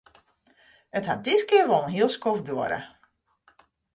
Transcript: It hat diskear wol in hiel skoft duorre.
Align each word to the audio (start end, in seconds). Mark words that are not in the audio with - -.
It 0.99 1.05
hat 1.09 1.21
diskear 1.27 1.67
wol 1.69 1.85
in 1.87 1.93
hiel 1.95 2.11
skoft 2.15 2.45
duorre. 2.47 2.79